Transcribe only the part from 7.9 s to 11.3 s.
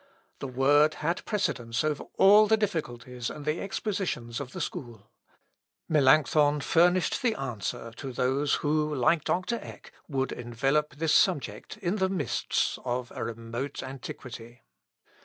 to those who, like Dr. Eck, would envelope this